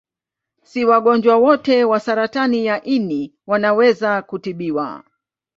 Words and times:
Si 0.63 0.85
wagonjwa 0.85 1.35
wote 1.37 1.83
wa 1.83 1.99
saratani 1.99 2.65
ya 2.65 2.83
ini 2.83 3.35
wanaweza 3.47 4.21
kutibiwa. 4.21 5.03